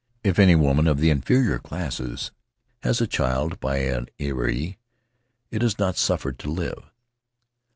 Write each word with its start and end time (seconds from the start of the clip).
If 0.23 0.39
any 0.39 0.55
woman 0.55 0.87
of 0.87 0.97
the 0.99 1.11
inferior 1.11 1.59
classes 1.59 2.31
has 2.81 3.01
a 3.01 3.05
child 3.05 3.59
by 3.59 3.77
an 3.81 4.07
Earee 4.19 4.77
it 5.51 5.61
is 5.61 5.77
not 5.77 5.95
suffered 5.95 6.39
to 6.39 6.49
live." 6.49 6.89